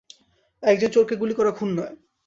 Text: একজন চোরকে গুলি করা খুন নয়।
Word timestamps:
একজন 0.63 0.89
চোরকে 0.89 1.15
গুলি 1.15 1.33
করা 1.33 1.51
খুন 1.51 1.69
নয়। 1.77 1.93